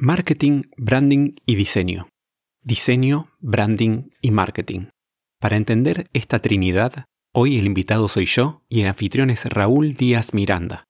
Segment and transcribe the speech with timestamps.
[0.00, 2.08] Marketing, branding y diseño.
[2.62, 4.90] Diseño, branding y marketing.
[5.40, 10.34] Para entender esta trinidad, hoy el invitado soy yo y el anfitrión es Raúl Díaz
[10.34, 10.84] Miranda.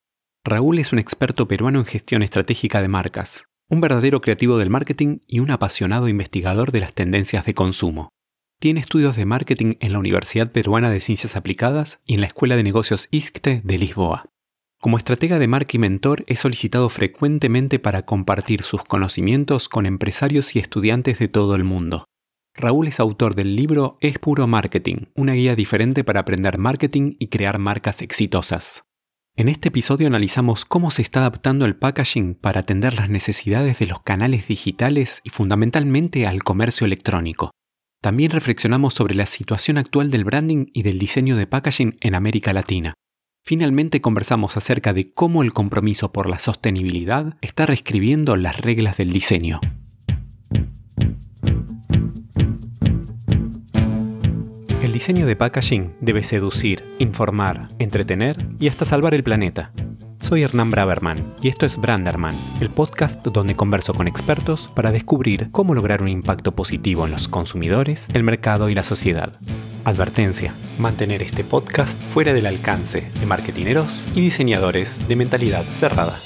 [0.44, 5.20] Raúl es un experto peruano en gestión estratégica de marcas, un verdadero creativo del marketing
[5.26, 8.10] y un apasionado investigador de las tendencias de consumo.
[8.60, 12.56] Tiene estudios de marketing en la Universidad Peruana de Ciencias Aplicadas y en la Escuela
[12.56, 14.26] de Negocios ISCTE de Lisboa.
[14.80, 20.54] Como estratega de marca y mentor, he solicitado frecuentemente para compartir sus conocimientos con empresarios
[20.54, 22.04] y estudiantes de todo el mundo.
[22.54, 27.26] Raúl es autor del libro Es puro marketing, una guía diferente para aprender marketing y
[27.26, 28.82] crear marcas exitosas.
[29.34, 33.86] En este episodio analizamos cómo se está adaptando el packaging para atender las necesidades de
[33.86, 37.50] los canales digitales y fundamentalmente al comercio electrónico.
[38.00, 42.52] También reflexionamos sobre la situación actual del branding y del diseño de packaging en América
[42.52, 42.94] Latina.
[43.48, 49.10] Finalmente conversamos acerca de cómo el compromiso por la sostenibilidad está reescribiendo las reglas del
[49.10, 49.62] diseño.
[54.82, 59.72] El diseño de packaging debe seducir, informar, entretener y hasta salvar el planeta.
[60.28, 65.48] Soy Hernán Braverman y esto es Branderman, el podcast donde converso con expertos para descubrir
[65.52, 69.32] cómo lograr un impacto positivo en los consumidores, el mercado y la sociedad.
[69.86, 76.18] Advertencia, mantener este podcast fuera del alcance de marketineros y diseñadores de mentalidad cerrada.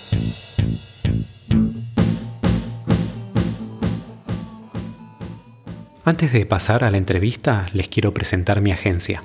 [6.04, 9.22] Antes de pasar a la entrevista, les quiero presentar mi agencia.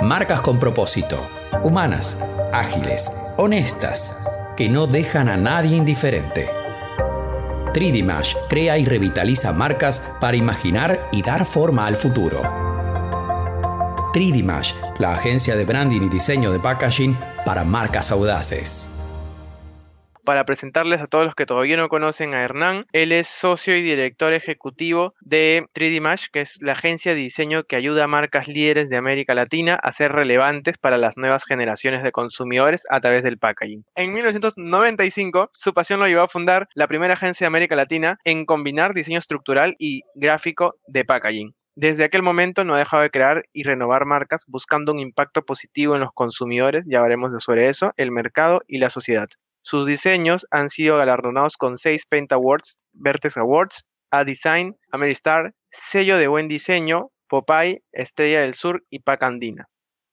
[0.00, 1.28] Marcas con propósito,
[1.66, 2.18] humanas,
[2.52, 4.16] ágiles, honestas,
[4.56, 6.48] que no dejan a nadie indiferente.
[7.74, 12.40] 3D crea y revitaliza marcas para imaginar y dar forma al futuro.
[14.14, 18.95] 3D la agencia de branding y diseño de packaging para marcas audaces
[20.26, 22.84] para presentarles a todos los que todavía no conocen a Hernán.
[22.92, 27.64] Él es socio y director ejecutivo de 3D Mash, que es la agencia de diseño
[27.64, 32.02] que ayuda a marcas líderes de América Latina a ser relevantes para las nuevas generaciones
[32.02, 33.84] de consumidores a través del packaging.
[33.94, 38.44] En 1995, su pasión lo llevó a fundar la primera agencia de América Latina en
[38.44, 41.54] combinar diseño estructural y gráfico de packaging.
[41.76, 45.94] Desde aquel momento no ha dejado de crear y renovar marcas buscando un impacto positivo
[45.94, 49.28] en los consumidores, ya veremos sobre eso, el mercado y la sociedad.
[49.66, 56.18] Sus diseños han sido galardonados con seis Paint Awards, Vertex Awards, A Design, Ameristar, Sello
[56.18, 59.68] de Buen Diseño, Popeye, Estrella del Sur y Pac Andina.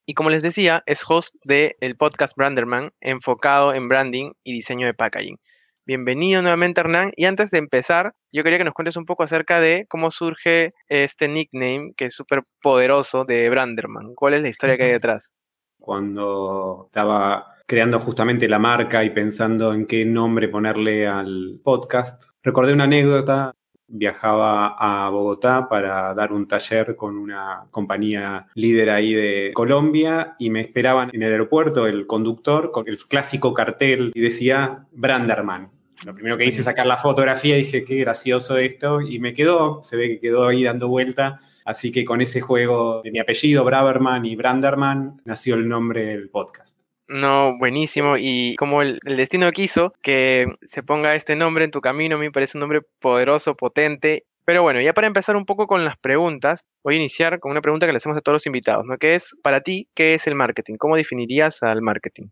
[0.08, 4.88] Y como les decía, es host del el podcast Branderman, enfocado en branding y diseño
[4.88, 5.38] de packaging.
[5.86, 7.12] Bienvenido nuevamente, Hernán.
[7.16, 10.72] Y antes de empezar, yo quería que nos cuentes un poco acerca de cómo surge
[10.88, 14.16] este nickname que es súper poderoso de Branderman.
[14.16, 15.30] ¿Cuál es la historia que hay detrás?
[15.78, 22.24] Cuando estaba creando justamente la marca y pensando en qué nombre ponerle al podcast.
[22.44, 23.54] Recordé una anécdota.
[23.88, 30.50] Viajaba a Bogotá para dar un taller con una compañía líder ahí de Colombia y
[30.50, 35.70] me esperaban en el aeropuerto el conductor con el clásico cartel y decía Branderman.
[36.06, 39.34] Lo primero que hice es sacar la fotografía y dije, qué gracioso esto, y me
[39.34, 41.40] quedó, se ve que quedó ahí dando vuelta.
[41.66, 46.30] Así que con ese juego de mi apellido, Braverman y Branderman, nació el nombre del
[46.30, 46.83] podcast.
[47.14, 48.16] No, buenísimo.
[48.18, 52.58] Y como el, destino quiso que se ponga este nombre en tu camino, me parece
[52.58, 54.26] un nombre poderoso, potente.
[54.46, 57.62] Pero bueno, ya para empezar un poco con las preguntas, voy a iniciar con una
[57.62, 58.98] pregunta que le hacemos a todos los invitados, ¿no?
[58.98, 60.74] Que es, para ti, ¿qué es el marketing?
[60.80, 62.30] ¿Cómo definirías al marketing?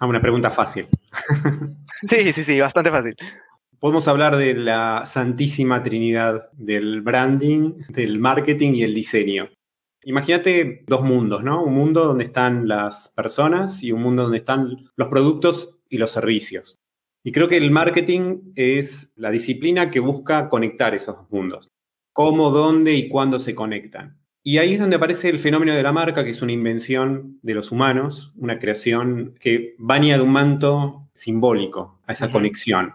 [0.00, 0.86] Ah, una pregunta fácil.
[2.08, 3.14] sí, sí, sí, bastante fácil.
[3.78, 9.50] Podemos hablar de la santísima trinidad del branding, del marketing y el diseño.
[10.08, 11.64] Imagínate dos mundos, ¿no?
[11.64, 16.12] Un mundo donde están las personas y un mundo donde están los productos y los
[16.12, 16.78] servicios.
[17.24, 21.72] Y creo que el marketing es la disciplina que busca conectar esos dos mundos.
[22.12, 24.16] Cómo, dónde y cuándo se conectan.
[24.44, 27.54] Y ahí es donde aparece el fenómeno de la marca, que es una invención de
[27.54, 32.94] los humanos, una creación que baña de un manto simbólico a esa conexión.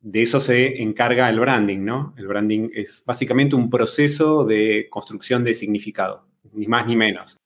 [0.00, 2.14] De eso se encarga el branding, ¿no?
[2.16, 7.36] El branding es básicamente un proceso de construcción de significado ni más ni menos.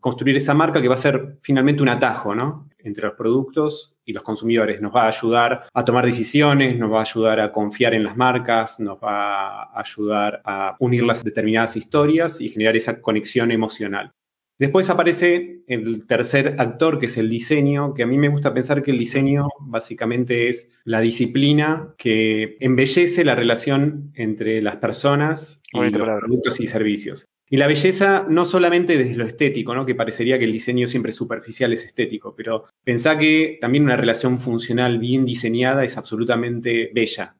[0.00, 2.68] Construir esa marca que va a ser finalmente un atajo, ¿no?
[2.78, 4.80] Entre los productos y los consumidores.
[4.80, 8.16] Nos va a ayudar a tomar decisiones, nos va a ayudar a confiar en las
[8.16, 14.12] marcas, nos va a ayudar a unir las determinadas historias y generar esa conexión emocional.
[14.56, 18.82] Después aparece el tercer actor, que es el diseño, que a mí me gusta pensar
[18.82, 25.90] que el diseño básicamente es la disciplina que embellece la relación entre las personas y
[25.90, 27.26] los productos y servicios.
[27.54, 29.86] Y la belleza no solamente desde lo estético, ¿no?
[29.86, 34.40] que parecería que el diseño siempre superficial es estético, pero pensá que también una relación
[34.40, 37.36] funcional bien diseñada es absolutamente bella.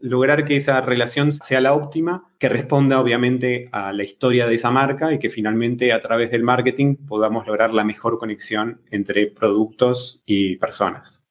[0.00, 4.70] Lograr que esa relación sea la óptima, que responda obviamente a la historia de esa
[4.70, 10.22] marca y que finalmente a través del marketing podamos lograr la mejor conexión entre productos
[10.26, 11.26] y personas.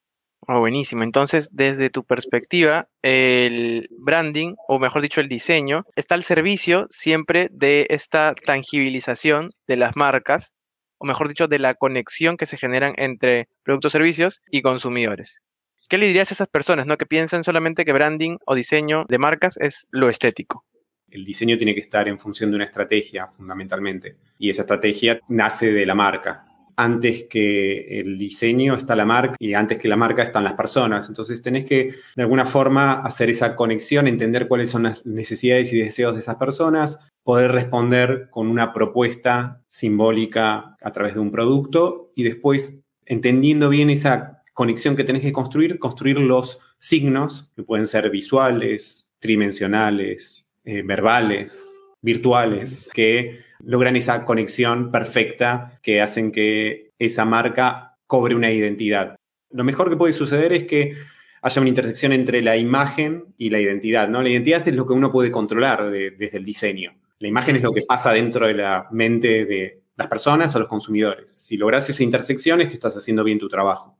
[0.49, 1.03] Oh, buenísimo.
[1.03, 7.49] Entonces, desde tu perspectiva, el branding, o mejor dicho, el diseño, está al servicio siempre
[7.51, 10.53] de esta tangibilización de las marcas,
[10.99, 15.41] o mejor dicho, de la conexión que se generan entre productos, servicios y consumidores.
[15.89, 16.97] ¿Qué le dirías a esas personas ¿no?
[16.97, 20.63] que piensan solamente que branding o diseño de marcas es lo estético?
[21.09, 24.15] El diseño tiene que estar en función de una estrategia, fundamentalmente.
[24.39, 26.46] Y esa estrategia nace de la marca
[26.77, 31.09] antes que el diseño está la marca y antes que la marca están las personas.
[31.09, 35.79] Entonces tenés que de alguna forma hacer esa conexión, entender cuáles son las necesidades y
[35.79, 42.11] deseos de esas personas, poder responder con una propuesta simbólica a través de un producto
[42.15, 47.87] y después, entendiendo bien esa conexión que tenés que construir, construir los signos que pueden
[47.87, 57.25] ser visuales, tridimensionales, eh, verbales, virtuales, que logran esa conexión perfecta que hacen que esa
[57.25, 59.15] marca cobre una identidad.
[59.51, 60.93] Lo mejor que puede suceder es que
[61.41, 64.07] haya una intersección entre la imagen y la identidad.
[64.09, 64.21] ¿no?
[64.21, 66.95] La identidad es lo que uno puede controlar desde el diseño.
[67.19, 70.67] La imagen es lo que pasa dentro de la mente de las personas o los
[70.67, 71.31] consumidores.
[71.31, 73.97] Si logras esa intersección es que estás haciendo bien tu trabajo.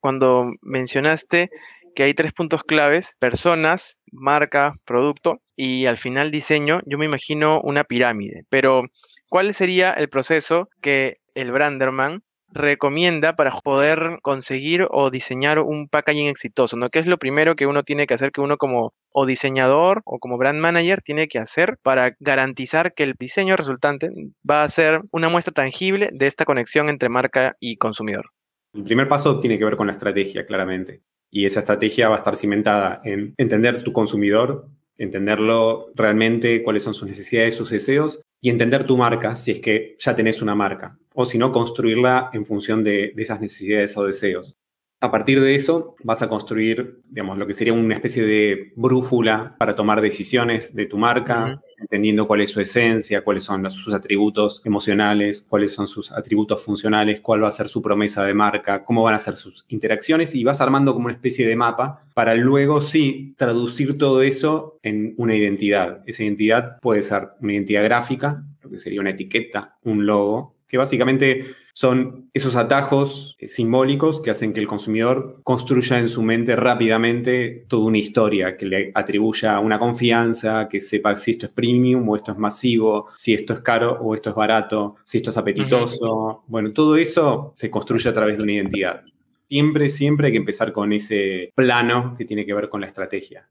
[0.00, 1.50] Cuando mencionaste
[1.94, 7.60] que hay tres puntos claves, personas, marca, producto y al final diseño, yo me imagino
[7.62, 8.84] una pirámide, pero
[9.28, 12.22] ¿cuál sería el proceso que el Branderman
[12.52, 16.76] recomienda para poder conseguir o diseñar un packaging exitoso?
[16.76, 16.88] ¿no?
[16.88, 20.18] ¿Qué es lo primero que uno tiene que hacer, que uno como o diseñador o
[20.18, 24.10] como brand manager tiene que hacer para garantizar que el diseño resultante
[24.48, 28.30] va a ser una muestra tangible de esta conexión entre marca y consumidor?
[28.72, 31.02] El primer paso tiene que ver con la estrategia, claramente.
[31.30, 34.68] Y esa estrategia va a estar cimentada en entender tu consumidor,
[34.98, 39.96] entenderlo realmente, cuáles son sus necesidades, sus deseos, y entender tu marca si es que
[39.98, 44.04] ya tenés una marca, o si no, construirla en función de, de esas necesidades o
[44.04, 44.56] deseos.
[45.02, 49.56] A partir de eso vas a construir, digamos, lo que sería una especie de brújula
[49.58, 54.60] para tomar decisiones de tu marca, entendiendo cuál es su esencia, cuáles son sus atributos
[54.66, 59.02] emocionales, cuáles son sus atributos funcionales, cuál va a ser su promesa de marca, cómo
[59.02, 62.82] van a ser sus interacciones y vas armando como una especie de mapa para luego
[62.82, 66.02] sí traducir todo eso en una identidad.
[66.04, 70.78] Esa identidad puede ser una identidad gráfica, lo que sería una etiqueta, un logo, que
[70.78, 76.54] básicamente son esos atajos eh, simbólicos que hacen que el consumidor construya en su mente
[76.54, 82.08] rápidamente toda una historia, que le atribuya una confianza, que sepa si esto es premium
[82.08, 85.36] o esto es masivo, si esto es caro o esto es barato, si esto es
[85.36, 86.44] apetitoso.
[86.46, 89.02] Bueno, todo eso se construye a través de una identidad.
[89.48, 93.48] Siempre, siempre hay que empezar con ese plano que tiene que ver con la estrategia.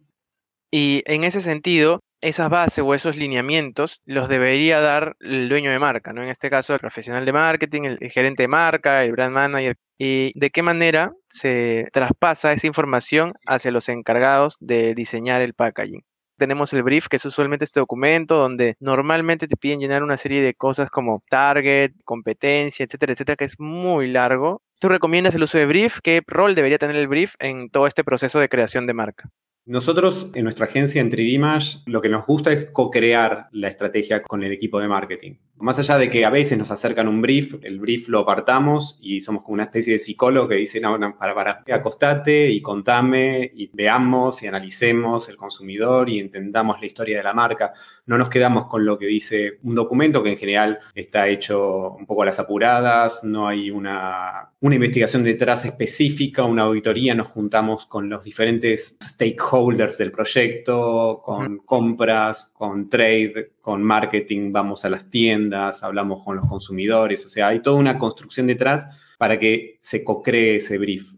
[0.72, 5.80] Y en ese sentido, esas bases o esos lineamientos los debería dar el dueño de
[5.80, 6.24] marca, ¿no?
[6.24, 9.76] En este caso, el profesional de marketing, el, gerente de marca, el brand manager.
[9.98, 16.04] Y de qué manera se traspasa esa información hacia los encargados de diseñar el packaging.
[16.38, 20.42] Tenemos el brief, que es usualmente este documento donde normalmente te piden llenar una serie
[20.42, 24.62] de cosas como target, competencia, etcétera, etcétera, que es muy largo.
[24.80, 26.00] ¿Tú recomiendas el uso de brief?
[26.02, 29.30] ¿Qué rol debería tener el brief en todo este proceso de creación de marca?
[29.70, 34.42] Nosotros en nuestra agencia en 3D lo que nos gusta es co-crear la estrategia con
[34.42, 35.36] el equipo de marketing.
[35.60, 39.20] Más allá de que a veces nos acercan un brief, el brief lo apartamos y
[39.20, 43.70] somos como una especie de psicólogo que dice, no, para, para, acostate y contame y
[43.74, 47.74] veamos y analicemos el consumidor y entendamos la historia de la marca.
[48.06, 52.06] No nos quedamos con lo que dice un documento que en general está hecho un
[52.06, 57.86] poco a las apuradas, no hay una, una investigación detrás específica, una auditoría, nos juntamos
[57.86, 65.10] con los diferentes stakeholders del proyecto, con compras, con trade, con marketing, vamos a las
[65.10, 68.88] tiendas, hablamos con los consumidores, o sea, hay toda una construcción detrás
[69.18, 71.14] para que se co-cree ese brief.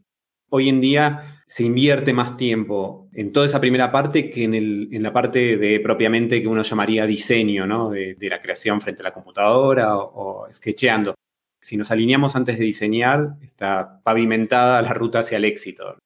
[0.50, 5.14] Hoy en día se invierte más tiempo en toda esa primera parte que en, la
[5.14, 7.90] parte de propiamente que uno llamaría diseño, ¿no?
[7.90, 11.16] De, la creación frente a la computadora o, o sketcheando.
[11.62, 15.98] Si nos alineamos antes de diseñar, está pavimentada la ruta hacia el éxito.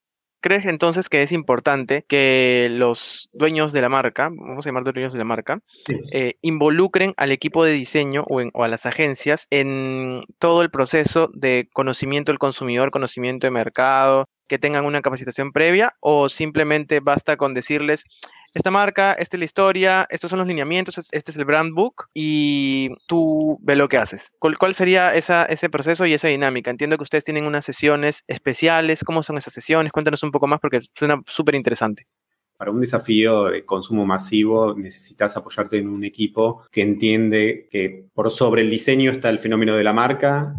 [0.45, 5.11] ¿Crees entonces que es importante que los dueños de la marca, vamos a llamar dueños
[5.11, 5.59] de la marca,
[6.11, 11.67] eh, involucren al equipo de diseño o, a las agencias en todo el proceso de
[11.73, 17.55] conocimiento del consumidor, conocimiento de mercado, que tengan una capacitación previa o simplemente basta con
[17.55, 18.03] decirles,
[18.55, 22.05] esta marca, esta es la historia, estos son los lineamientos, este es el brand book
[22.13, 24.31] y tú ve lo que haces.
[24.39, 26.71] ¿Cuál, sería ese proceso y esa dinámica?
[26.71, 29.03] Entiendo que ustedes tienen unas sesiones especiales.
[29.03, 29.91] ¿Cómo son esas sesiones?
[29.91, 32.05] Cuéntanos un poco más porque suena súper interesante.
[32.55, 38.31] Para un desafío de consumo masivo necesitas apoyarte en un equipo que entiende que por
[38.31, 40.55] sobre el diseño está el fenómeno de la marca,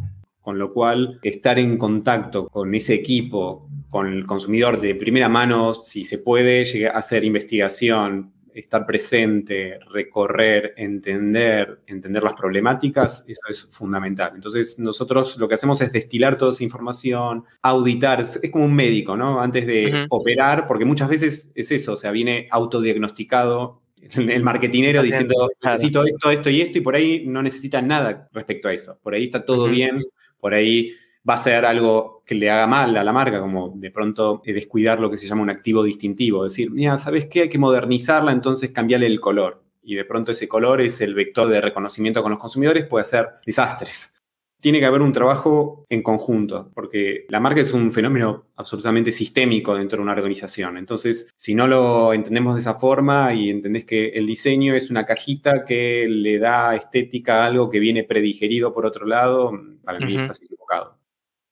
[0.46, 5.74] con lo cual estar en contacto con ese equipo, con el consumidor de primera mano,
[5.74, 13.40] si se puede, llegar a hacer investigación, estar presente, recorrer, entender, entender las problemáticas, eso
[13.48, 14.34] es fundamental.
[14.36, 19.16] Entonces, nosotros lo que hacemos es destilar toda esa información, auditar, es, como un médico,
[19.16, 19.40] ¿no?
[19.40, 23.82] Antes de operar, porque muchas veces es eso, o sea, viene autodiagnosticado
[24.14, 28.68] el marketinero diciendo, necesito esto, esto y esto, y por ahí no necesita nada respecto
[28.68, 28.96] a eso.
[29.02, 30.04] Por ahí está todo bien,
[30.40, 30.92] por ahí
[31.28, 34.52] va a ser algo que le haga mal a la marca, como de pronto eh,
[34.52, 36.44] descuidar lo que se llama un activo distintivo.
[36.44, 37.42] Decir, mira, ¿sabes qué?
[37.42, 39.62] Hay que modernizarla, entonces cambiarle el color.
[39.82, 43.28] Y de pronto ese color es el vector de reconocimiento con los consumidores, puede hacer
[43.44, 44.15] desastres.
[44.60, 49.76] Tiene que haber un trabajo en conjunto, porque la marca es un fenómeno absolutamente sistémico
[49.76, 50.78] dentro de una organización.
[50.78, 55.04] Entonces, si no lo entendemos de esa forma y entendés que el diseño es una
[55.04, 59.52] cajita que le da estética a algo que viene predigerido por otro lado,
[59.84, 60.98] para mí estás equivocado.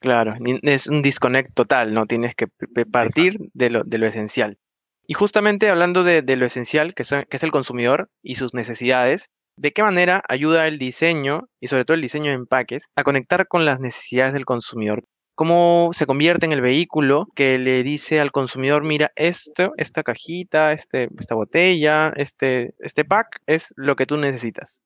[0.01, 2.07] Claro, es un disconnect total, ¿no?
[2.07, 2.47] Tienes que
[2.91, 4.59] partir de lo, de lo, esencial.
[5.07, 9.73] Y justamente hablando de, lo esencial, que, que, es el consumidor y sus necesidades, ¿de
[9.73, 13.65] qué manera ayuda el diseño, y sobre todo el diseño de empaques, a conectar con
[13.65, 15.05] las necesidades del consumidor?
[15.37, 20.73] ¿Cómo se convierte en el vehículo que le dice al consumidor, mira, esto, esta cajita,
[20.73, 24.81] este, esta botella, este, este pack es lo que tú necesitas?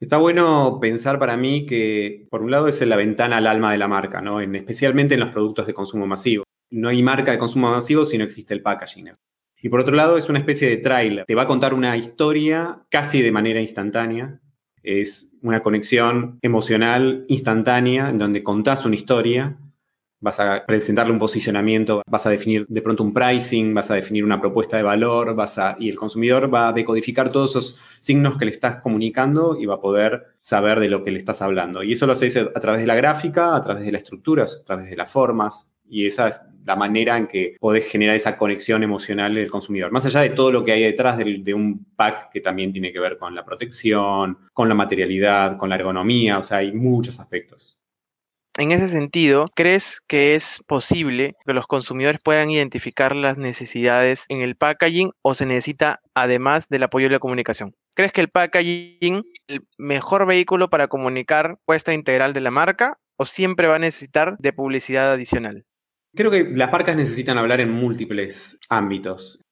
[0.00, 3.78] Está bueno pensar para mí que, por un lado, es la ventana al alma de
[3.78, 4.40] la marca, ¿no?
[4.40, 6.42] especialmente en los productos de consumo masivo.
[6.70, 9.12] No hay marca de consumo masivo si no existe el packaging.
[9.62, 11.24] Y por otro lado, es una especie de trailer.
[11.24, 14.40] Te va a contar una historia casi de manera instantánea.
[14.82, 19.56] Es una conexión emocional instantánea en donde contás una historia
[20.22, 24.24] vas a presentarle un posicionamiento, vas a definir de pronto un pricing, vas a definir
[24.24, 28.38] una propuesta de valor, vas a, y el consumidor va a decodificar todos esos signos
[28.38, 31.82] que le estás comunicando y va a poder saber de lo que le estás hablando.
[31.82, 34.64] Y eso lo haces a través de la gráfica, a través de las estructuras, a
[34.64, 35.74] través de las formas.
[35.92, 39.92] Y esa es la manera en que podés generar esa conexión emocional del consumidor.
[39.92, 42.98] Más allá de todo lo que hay detrás de, un pack que también tiene que
[42.98, 47.78] ver con la protección, con la materialidad, con la ergonomía, o sea, hay muchos aspectos.
[48.56, 54.40] En ese sentido, ¿crees que es posible que los consumidores puedan identificar las necesidades en
[54.40, 57.74] el packaging o se necesita además del apoyo de la comunicación?
[57.94, 62.98] ¿Crees que el packaging es el mejor vehículo para comunicar puesta integral de la marca
[63.18, 65.66] o siempre va a necesitar de publicidad adicional?
[66.14, 69.42] Creo que las marcas necesitan hablar en múltiples ámbitos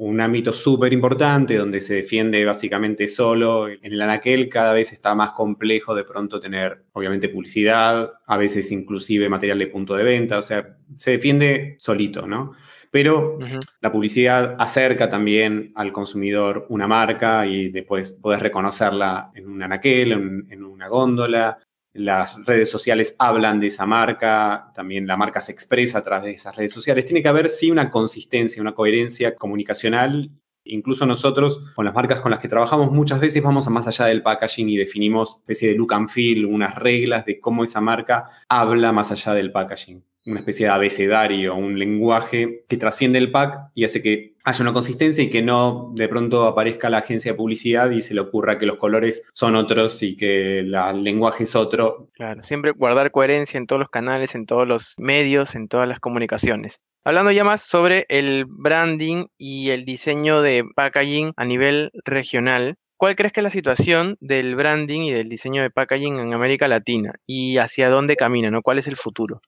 [0.00, 3.68] un ámbito súper importante donde se defiende básicamente solo.
[3.68, 8.72] En el anaquel cada vez está más complejo de pronto tener, obviamente, publicidad, a veces
[8.72, 12.52] inclusive material de punto de venta, o sea, se defiende solito, ¿no?
[12.90, 13.38] Pero
[13.82, 20.12] la publicidad acerca también al consumidor una marca y después podés reconocerla en un anaquel,
[20.12, 21.58] en una góndola,
[21.92, 26.32] las redes sociales hablan de esa marca, también la marca se expresa a través de
[26.32, 27.04] esas redes sociales.
[27.04, 30.30] Tiene que haber sí una consistencia, una coherencia comunicacional.
[30.64, 34.06] Incluso nosotros, con las marcas con las que trabajamos, muchas veces vamos a más allá
[34.06, 38.26] del packaging y definimos especie de look and feel, unas reglas de cómo esa marca
[38.48, 43.70] habla más allá del packaging una especie de abecedario, un lenguaje que trasciende el pack
[43.74, 47.38] y hace que haya una consistencia y que no de pronto aparezca la agencia de
[47.38, 50.72] publicidad y se le ocurra que los colores son otros y que el
[51.02, 52.08] lenguaje es otro.
[52.12, 56.00] Claro, siempre guardar coherencia en todos los canales, en todos los medios, en todas las
[56.00, 56.80] comunicaciones.
[57.02, 63.16] Hablando ya más sobre el branding y el diseño de packaging a nivel regional, ¿Cuál
[63.16, 67.14] crees que es la situación del branding y del diseño de packaging en América Latina
[67.26, 68.50] y hacia dónde camina?
[68.50, 68.60] ¿no?
[68.60, 69.40] ¿Cuál es el futuro?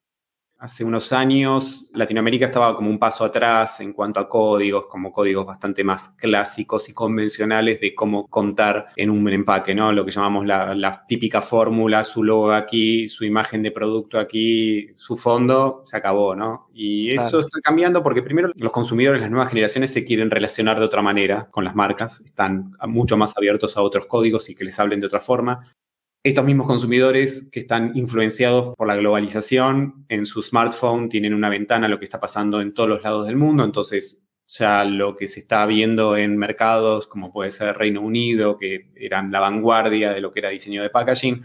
[0.62, 5.44] Hace unos años Latinoamérica estaba como un paso atrás en cuanto a códigos, como códigos
[5.44, 9.90] bastante más clásicos y convencionales de cómo contar en un empaque, ¿no?
[9.90, 15.16] Lo que llamamos la, típica fórmula, su logo aquí, su imagen de producto aquí, su
[15.16, 16.68] fondo, se acabó, ¿no?
[16.72, 20.84] Y eso está cambiando porque primero los consumidores, las nuevas generaciones se quieren relacionar de
[20.84, 24.78] otra manera con las marcas, están mucho más abiertos a otros códigos y que les
[24.78, 25.74] hablen de otra forma
[26.24, 31.86] estos mismos consumidores que están influenciados por la globalización en su smartphone tienen una ventana
[31.86, 35.26] a lo que está pasando en todos los lados del mundo, entonces ya lo que
[35.26, 40.20] se está viendo en mercados como puede ser Reino Unido, que eran la vanguardia de
[40.20, 41.42] lo que era diseño de packaging,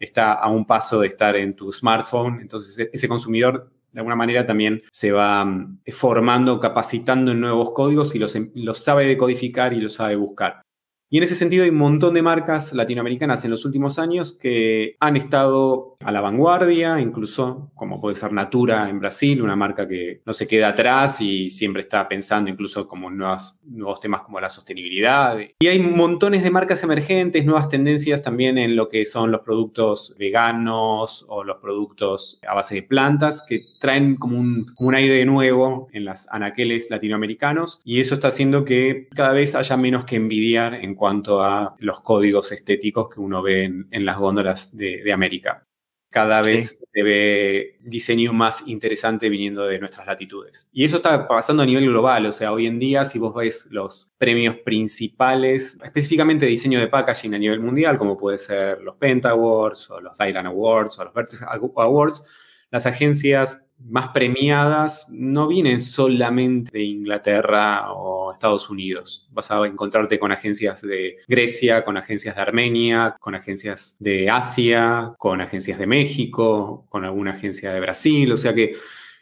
[0.00, 4.44] está a un paso de estar en tu smartphone, entonces ese consumidor de alguna manera
[4.44, 9.80] también se va mm, formando, capacitando en nuevos códigos y los, los sabe decodificar y
[9.80, 10.62] los sabe buscar.
[11.10, 14.96] Y en ese sentido hay un montón de marcas latinoamericanas en los últimos años que
[15.00, 20.20] han estado a la vanguardia, incluso como puede ser Natura en Brasil, una marca que
[20.26, 24.50] no se queda atrás y siempre está pensando incluso como en nuevos temas como la
[24.50, 25.38] sostenibilidad.
[25.58, 30.14] Y hay montones de marcas emergentes, nuevas tendencias también en lo que son los productos
[30.18, 35.24] veganos o los productos a base de plantas que traen como un, como un aire
[35.24, 40.16] nuevo en las anaqueles latinoamericanos y eso está haciendo que cada vez haya menos que
[40.16, 45.64] envidiar en cuanto a los códigos estéticos que uno ve en, las góndolas de, América.
[46.10, 50.68] Cada vez se ve diseño más interesante viniendo de nuestras latitudes.
[50.72, 53.68] Y eso está pasando a nivel global, o sea, hoy en día si vos ves
[53.70, 58.96] los premios principales, específicamente de diseño de packaging a nivel mundial, como puede ser los
[58.96, 62.24] Penta Awards o los Thailand Awards o los Vertex Awards,
[62.70, 69.28] las agencias más premiadas no vienen solamente de Inglaterra o Estados Unidos.
[69.30, 75.14] Vas a encontrarte con agencias de Grecia, con agencias de Armenia, con agencias de Asia,
[75.18, 78.32] con agencias de México, con alguna agencia de Brasil.
[78.32, 78.72] O sea que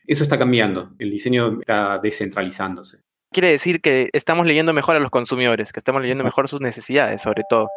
[0.06, 0.94] eso está cambiando.
[0.98, 2.98] El diseño está descentralizándose.
[3.32, 7.20] Quiere decir que estamos leyendo mejor a los consumidores, que estamos leyendo mejor sus necesidades,
[7.20, 7.68] sobre todo.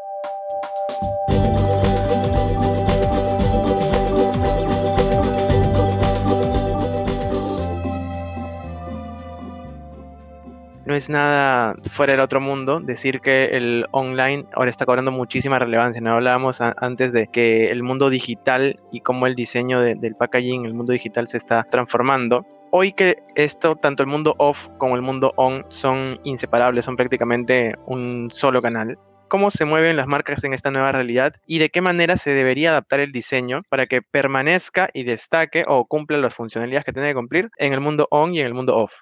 [10.89, 15.59] No es nada fuera del otro mundo decir que el online ahora está cobrando muchísima
[15.59, 16.01] relevancia.
[16.01, 20.73] No hablábamos antes de que el mundo digital y cómo el diseño del packaging, el
[20.73, 22.43] mundo digital se está transformando.
[22.71, 27.75] Hoy que esto, tanto el mundo off como el mundo on, son inseparables, son prácticamente
[27.85, 28.97] un solo canal.
[29.27, 32.71] ¿Cómo se mueven las marcas en esta nueva realidad y de qué manera se debería
[32.71, 37.15] adaptar el diseño para que permanezca y destaque o cumpla las funcionalidades que tiene que
[37.15, 38.93] cumplir en el mundo on y en el mundo off?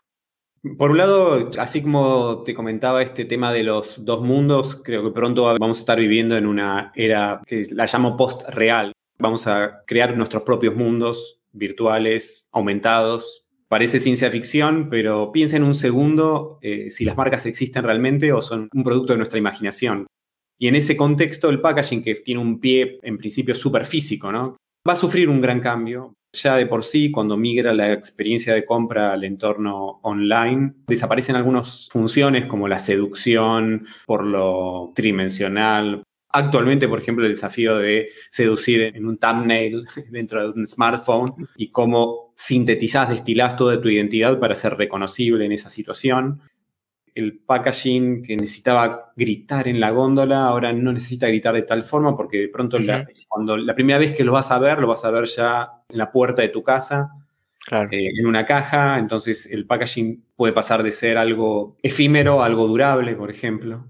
[0.78, 5.12] Por un lado, así como te comentaba este tema de los dos mundos, creo que
[5.12, 8.92] pronto vamos a estar viviendo en una era que la llamo post-real.
[9.20, 13.46] Vamos a crear nuestros propios mundos virtuales, aumentados.
[13.68, 18.42] Parece ciencia ficción, pero piensa en un segundo eh, si las marcas existen realmente o
[18.42, 20.08] son un producto de nuestra imaginación.
[20.60, 24.58] Y en ese contexto, el packaging, que tiene un pie en principio súper físico, ¿no?
[24.88, 28.66] va a sufrir un gran cambio ya de por sí, cuando migra la experiencia de
[28.66, 36.04] compra al entorno online, desaparecen algunas funciones como la seducción por lo tridimensional.
[36.30, 41.70] Actualmente, por ejemplo, el desafío de seducir en un thumbnail dentro de un smartphone y
[41.70, 46.42] cómo sintetizás, destilás toda tu identidad para ser reconocible en esa situación
[47.18, 52.16] el packaging que necesitaba gritar en la góndola, ahora no necesita gritar de tal forma
[52.16, 55.06] porque de pronto la, cuando la primera vez que lo vas a ver, lo vas
[55.06, 57.12] a ver ya en la puerta de tu casa,
[57.91, 62.67] eh, en una caja, entonces el packaging puede pasar de ser algo efímero a algo
[62.67, 63.86] durable, por ejemplo.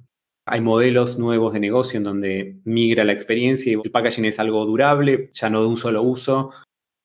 [0.45, 4.65] Hay modelos nuevos de negocio en donde migra la experiencia y el packaging es algo
[4.65, 6.51] durable, ya no de un solo uso,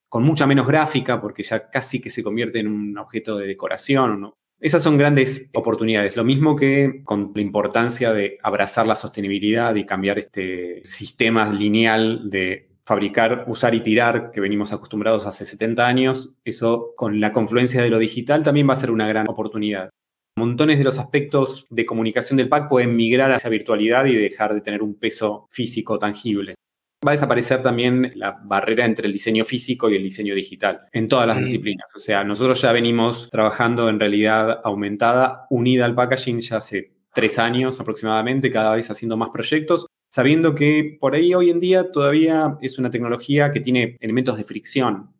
[0.09, 4.35] con mucha menos gráfica porque ya casi que se convierte en un objeto de decoración
[4.63, 6.17] esas son grandes oportunidades.
[6.17, 12.31] Lo mismo que con la importancia de abrazar la sostenibilidad y cambiar este sistema lineal
[12.31, 17.83] de fabricar, usar y tirar que venimos acostumbrados hace 70 años, eso con la confluencia
[17.83, 19.91] de lo digital también va a ser una gran oportunidad.
[20.39, 24.61] Montones de los aspectos de comunicación del pack pueden migrar hacia virtualidad y dejar de
[24.61, 26.55] tener un peso físico tangible.
[27.05, 31.09] Va a desaparecer también la barrera entre el diseño físico y el diseño digital en
[31.09, 31.91] todas las disciplinas.
[31.97, 37.41] O sea, nosotros ya venimos trabajando en realidad aumentada, unida al packaging ya hace tres
[37.41, 42.57] años aproximadamente, cada vez haciendo más proyectos, sabiendo que por ahí hoy en día todavía
[42.61, 45.11] es una tecnología que tiene elementos de fricción.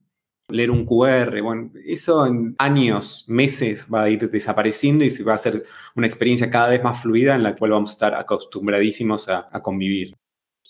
[0.51, 5.33] Leer un QR, bueno, eso en años, meses va a ir desapareciendo y se va
[5.33, 5.65] a hacer
[5.97, 10.15] una experiencia cada vez más fluida en la cual vamos a estar acostumbradísimos a convivir.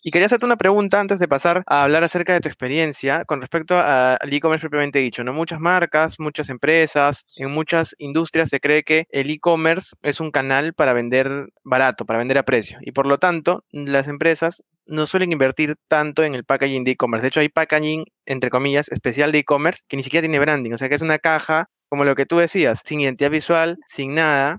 [0.05, 3.41] Y quería hacerte una pregunta antes de pasar a hablar acerca de tu experiencia con
[3.41, 5.23] respecto al e-commerce propiamente dicho.
[5.23, 5.33] ¿no?
[5.33, 10.75] Muchas marcas, muchas empresas, en muchas industrias se cree que el e-commerce es un canal
[10.75, 12.79] para vender barato, para vender a precio.
[12.81, 17.23] Y por lo tanto, las empresas no suelen invertir tanto en el packaging de e-commerce.
[17.23, 20.73] De hecho, hay packaging, entre comillas, especial de e-commerce que ni siquiera tiene branding.
[20.73, 24.15] O sea, que es una caja, como lo que tú decías, sin identidad visual, sin
[24.17, 24.59] nada,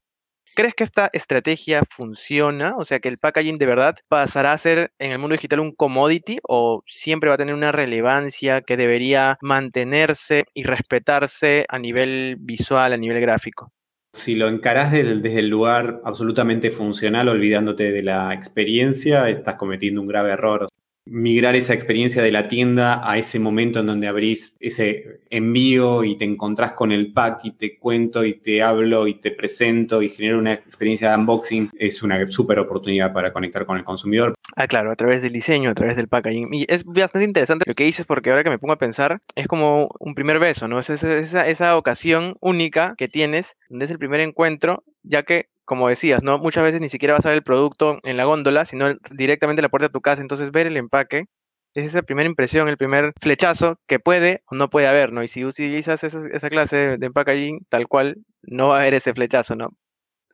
[0.56, 2.76] ¿Crees que esta estrategia funciona?
[2.78, 5.74] O sea, que el packaging de verdad pasará a ser en el mundo digital un
[5.74, 12.38] commodity o siempre va a tener una relevancia que debería mantenerse y respetarse a nivel
[12.40, 13.72] visual, a nivel gráfico.
[14.14, 20.08] Si lo encarás desde, el lugar absolutamente funcional, olvidándote de la experiencia, estás cometiendo un
[20.08, 20.68] grave error.
[21.06, 26.16] Migrar esa experiencia de la tienda a ese momento en donde abrís ese envío y
[26.18, 30.10] te encontrás con el pack y te cuento y te hablo y te presento y
[30.10, 34.34] genero una experiencia de unboxing, es una súper oportunidad para conectar con el consumidor.
[34.56, 36.54] Ah, claro, a través del diseño, a través del packaging.
[36.54, 39.48] Y es bastante interesante lo que dices porque ahora que me pongo a pensar, es
[39.48, 40.80] como un primer beso, ¿no?
[40.80, 45.90] Es esa, esa ocasión única que tienes, donde es el primer encuentro, ya que como
[45.90, 46.38] decías, ¿no?
[46.40, 49.64] Muchas veces ni siquiera vas a ver el producto en la góndola, sino directamente a
[49.64, 50.22] la puerta de tu casa.
[50.22, 51.26] Entonces, ver el empaque
[51.74, 55.24] es esa primera impresión, el primer flechazo que puede o no puede haber, ¿no?
[55.24, 59.56] Y si utilizas esa, clase de packaging tal cual, no va a haber ese flechazo,
[59.56, 59.70] ¿no?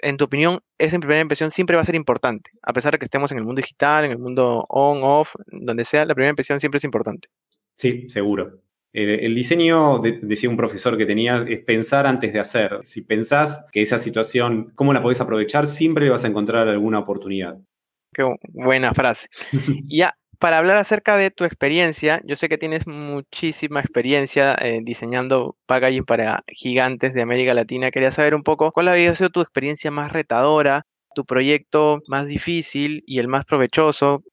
[0.01, 3.05] En tu opinión, esa primera impresión siempre va a ser importante, a pesar de que
[3.05, 6.59] estemos en el mundo digital, en el mundo on, off, donde sea, la primera impresión
[6.59, 7.29] siempre es importante.
[7.75, 8.61] Sí, seguro.
[8.91, 12.79] El, diseño, decía un profesor que tenía, es pensar antes de hacer.
[12.81, 15.67] Si pensás que esa situación, ¿cómo la podés aprovechar?
[15.67, 17.59] Siempre vas a encontrar alguna oportunidad.
[18.13, 19.27] Qué buena frase.
[19.87, 25.57] ya, para hablar acerca de tu experiencia, yo sé que tienes muchísima experiencia eh, diseñando
[25.67, 27.91] packaging para gigantes de América Latina.
[27.91, 33.03] Quería saber un poco cuál había sido tu experiencia más retadora, tu proyecto más difícil
[33.05, 34.23] y el más provechoso.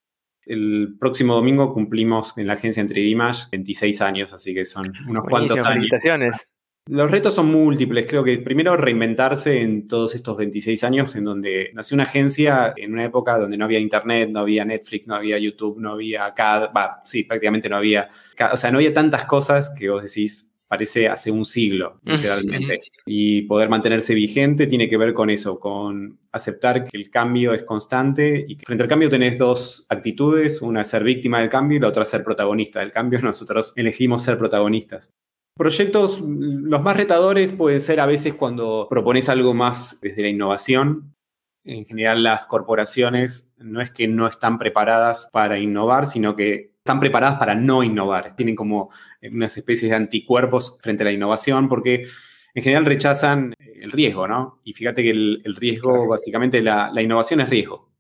[0.47, 5.25] El próximo domingo cumplimos en la agencia Entre Dimash 26 años, así que son unos
[5.25, 5.85] cuantos años.
[5.85, 6.49] Felicitaciones.
[6.89, 11.73] Los retos son múltiples, creo que primero reinventarse en todos estos 26 años en donde
[11.75, 15.37] nació una agencia en una época donde no había internet, no había Netflix, no había
[15.37, 16.71] YouTube, no había CAD,
[17.03, 18.09] sí, prácticamente no había,
[18.53, 22.83] o sea, no había tantas cosas que vos decís, parece hace un siglo, literalmente.
[23.05, 27.65] Y poder mantenerse vigente tiene que ver con eso, con aceptar que el cambio es
[27.65, 31.79] constante y que frente al cambio tenés dos actitudes, una es ser víctima del cambio
[31.79, 33.21] y la otra es ser protagonista del cambio.
[33.23, 35.13] Nosotros elegimos ser protagonistas.
[35.57, 41.15] Proyectos, los más retadores pueden ser a veces cuando propones algo más desde la innovación.
[41.65, 47.01] En general las corporaciones no es que no están preparadas para innovar, sino que están
[47.01, 48.91] preparadas para no innovar, tienen como
[49.33, 52.07] unas especies de anticuerpos frente a la innovación porque
[52.55, 54.61] en general rechazan el riesgo, ¿no?
[54.65, 57.91] Y fíjate que el, riesgo, básicamente la, innovación es riesgo.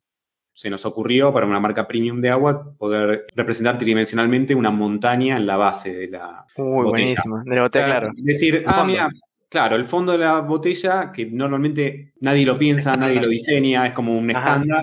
[0.54, 5.46] Se nos ocurrió para una marca premium de agua poder representar tridimensionalmente una montaña en
[5.46, 8.08] la base de la Uy, buenísimo, de la botella, claro.
[8.16, 9.10] Decir, ah, mira,
[9.50, 13.92] claro, el fondo de la botella, que normalmente nadie lo piensa, nadie lo diseña, es
[13.92, 14.82] como un estándar,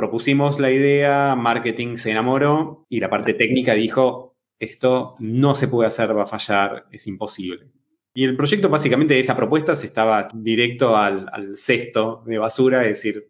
[0.00, 5.88] propusimos la idea, marketing se enamoró y la parte técnica dijo, esto no se puede
[5.88, 7.68] hacer, va a fallar, es imposible.
[8.14, 12.80] Y el proyecto básicamente de esa propuesta se estaba directo al, al cesto de basura,
[12.80, 13.29] es decir,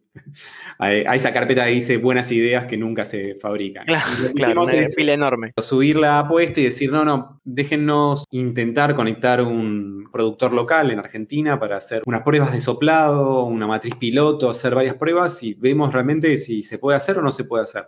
[0.79, 3.87] a, esa carpeta que dice buenas ideas que nunca se fabrican.
[4.35, 5.53] Claro, una pila enorme.
[5.59, 11.59] Subir la apuesta y decir, no, no, déjennos intentar conectar un productor local en Argentina
[11.59, 16.37] para hacer unas pruebas de soplado, una matriz piloto, hacer varias pruebas y vemos realmente
[16.39, 17.87] si se puede hacer o no se puede hacer.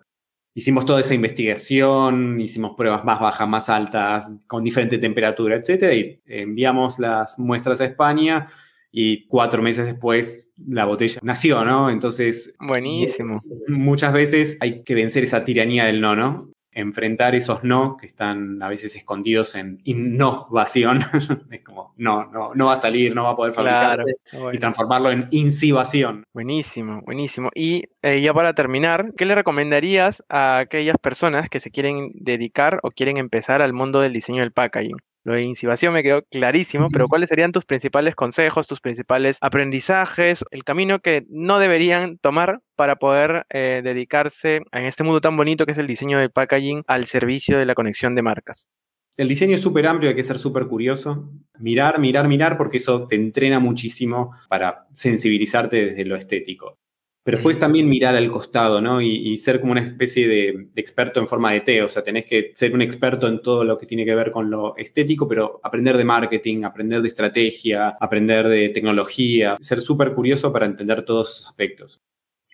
[0.54, 5.94] Hicimos toda esa investigación, hicimos pruebas más bajas, más altas, con diferente temperatura, etc.
[5.94, 8.48] Y enviamos las muestras a España
[8.92, 11.90] y cuatro meses después la botella nació, ¿no?
[11.90, 12.54] Entonces...
[12.60, 13.42] Buenísimo.
[13.68, 16.52] Muchas veces hay que vencer esa tiranía del no, ¿no?
[16.72, 21.04] enfrentar esos no que están a veces escondidos en innovación.
[21.50, 24.14] es como, no, no, no va a salir, no va a poder fabricarse
[24.52, 26.24] y transformarlo en incivación.
[26.32, 27.50] Buenísimo, buenísimo.
[27.54, 32.80] Y eh, ya para terminar, ¿qué le recomendarías a aquellas personas que se quieren dedicar
[32.82, 34.96] o quieren empezar al mundo del diseño del packaging?
[35.24, 40.44] Lo de incivación me quedó clarísimo, pero ¿cuáles serían tus principales consejos, tus principales aprendizajes,
[40.50, 45.64] el camino que no deberían tomar para poder eh, dedicarse en este mundo tan bonito
[45.64, 48.68] que es el diseño del packaging al servicio de la conexión de marcas?
[49.16, 51.30] El diseño es súper amplio, hay que ser súper curioso.
[51.58, 56.78] Mirar, mirar, mirar, porque eso te entrena muchísimo para sensibilizarte desde lo estético.
[57.24, 59.00] Pero después también mirar al costado, ¿no?
[59.00, 61.82] Y, ser como una especie de, experto en forma de T.
[61.82, 64.50] O sea, tenés que ser un experto en todo lo que tiene que ver con
[64.50, 70.52] lo estético, pero aprender de marketing, aprender de estrategia, aprender de tecnología, ser súper curioso
[70.52, 72.00] para entender todos esos aspectos.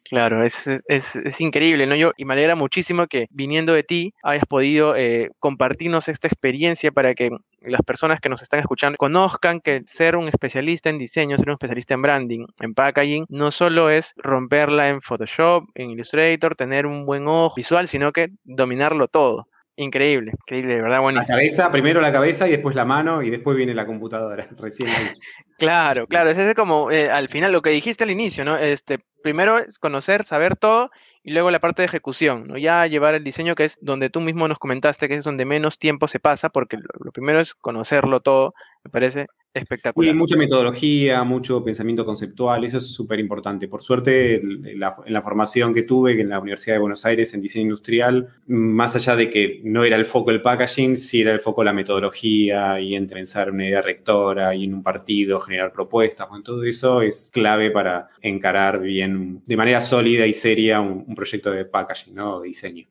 [0.09, 1.95] Claro, es, es, increíble, ¿no?
[1.95, 6.91] Yo, y me alegra muchísimo que viniendo de ti hayas podido eh, compartirnos esta experiencia
[6.91, 11.37] para que las personas que nos están escuchando conozcan que ser un especialista en diseño,
[11.37, 16.55] ser un especialista en branding, en packaging, no solo es romperla en Photoshop, en Illustrator,
[16.55, 19.47] tener un buen ojo visual, sino que dominarlo todo.
[19.81, 21.29] Increíble, increíble, de verdad buenísimo.
[21.29, 24.89] La cabeza, primero la cabeza y después la mano y después viene la computadora, recién
[24.89, 25.13] ahí.
[25.57, 28.57] claro, claro, ese es como eh, al final lo que dijiste al inicio, ¿no?
[28.57, 30.91] Este, primero es conocer, saber todo
[31.23, 32.59] y luego la parte de ejecución, ¿no?
[32.59, 35.79] Ya llevar el diseño que es donde tú mismo nos comentaste que es donde menos
[35.79, 40.15] tiempo se pasa porque lo, primero es conocerlo todo Me parece espectacular.
[40.15, 43.69] Y mucha metodología, mucho pensamiento conceptual, eso es súper importante.
[43.69, 47.35] Por suerte, en la, en la, formación que tuve en la Universidad de Buenos Aires
[47.35, 51.33] en diseño industrial, más allá de que no era el foco el packaging, sí era
[51.33, 55.73] el foco la metodología y en pensar una idea rectora y en un partido generar
[55.73, 56.29] propuestas.
[56.29, 61.15] Bueno, todo eso es clave para encarar bien, de manera sólida y seria, un, un
[61.15, 62.41] proyecto de packaging, ¿no?
[62.41, 62.87] De diseño.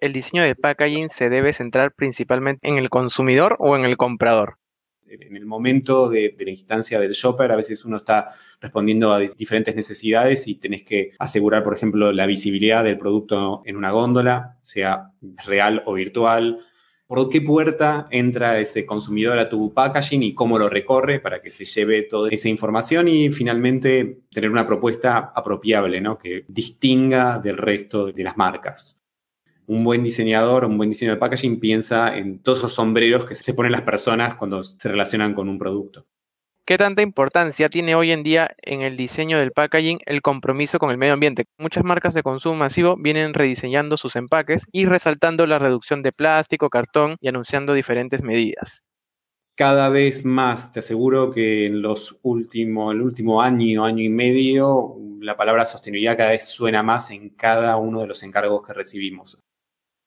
[0.00, 4.58] ¿El diseño de packaging se debe centrar principalmente en el consumidor o en el comprador?
[5.10, 9.74] En el momento de, la instancia del shopper, a veces uno está respondiendo a diferentes
[9.74, 15.12] necesidades y tenés que asegurar, por ejemplo, la visibilidad del producto en una góndola, sea
[15.46, 16.60] real o virtual.
[17.06, 21.50] ¿Por qué puerta entra ese consumidor a tu packaging y cómo lo recorre para que
[21.50, 26.18] se lleve toda esa información y finalmente tener una propuesta apropiable, ¿no?
[26.18, 28.97] que distinga del resto de las marcas
[29.68, 33.52] un buen diseñador, un buen diseño de packaging piensa en todos esos sombreros que se
[33.52, 36.06] ponen las personas cuando se relacionan con un producto.
[36.66, 40.90] ¿Qué tanta importancia tiene hoy en día en el diseño del packaging el compromiso con
[40.90, 41.44] el medio ambiente?
[41.58, 46.70] Muchas marcas de consumo masivo vienen rediseñando sus empaques y resaltando la reducción de plástico,
[46.70, 48.84] cartón y anunciando diferentes medidas.
[49.54, 54.96] Cada vez más, te aseguro que en los últimos, el último año, año y medio,
[55.20, 59.38] la palabra sostenibilidad cada vez suena más en cada uno de los encargos que recibimos.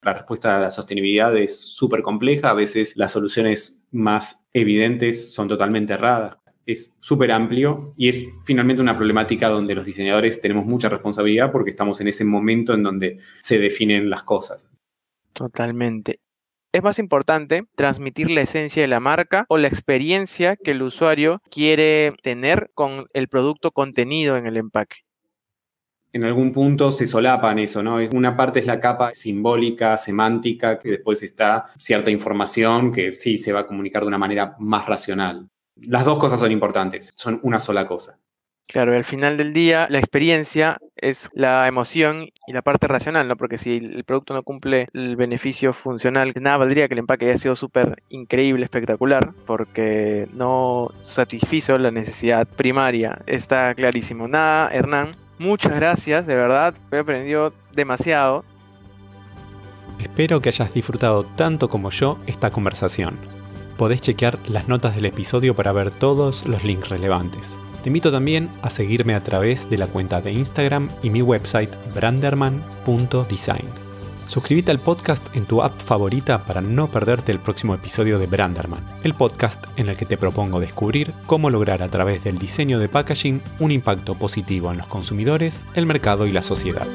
[0.03, 5.47] La respuesta a la sostenibilidad es súper compleja, a veces las soluciones más evidentes son
[5.47, 6.37] totalmente erradas.
[6.65, 11.69] Es súper amplio y es finalmente una problemática donde los diseñadores tenemos mucha responsabilidad porque
[11.69, 14.73] estamos en ese momento en donde se definen las cosas.
[15.33, 16.19] Totalmente.
[16.73, 21.41] ¿Es más importante transmitir la esencia de la marca o la experiencia que el usuario
[21.51, 25.03] quiere tener con el producto contenido en el empaque?
[26.13, 27.97] En algún punto se solapan eso, ¿no?
[28.13, 33.53] Una parte es la capa simbólica, semántica, que después está cierta información que sí se
[33.53, 35.47] va a comunicar de una manera más racional.
[35.75, 38.19] Las dos cosas son importantes, son una sola cosa.
[38.67, 43.27] Claro, y al final del día la experiencia es la emoción y la parte racional,
[43.27, 43.35] ¿no?
[43.35, 47.37] Porque si el producto no cumple el beneficio funcional, nada valdría que el empaque haya
[47.37, 53.21] sido súper increíble, espectacular, porque no satisfizo la necesidad primaria.
[53.25, 54.29] Está clarísimo.
[54.29, 58.45] Nada, Hernán, Muchas gracias, de verdad, he aprendido demasiado.
[59.97, 63.17] Espero que hayas disfrutado tanto como yo esta conversación.
[63.75, 67.57] Podés chequear las notas del episodio para ver todos los links relevantes.
[67.81, 71.71] Te invito también a seguirme a través de la cuenta de Instagram y mi website
[71.95, 73.80] branderman.design.
[74.31, 78.79] Suscríbete al podcast en tu app favorita para no perderte el próximo episodio de Branderman,
[79.03, 82.87] el podcast en el que te propongo descubrir cómo lograr a través del diseño de
[82.87, 86.87] packaging un impacto positivo en los consumidores, el mercado y la sociedad.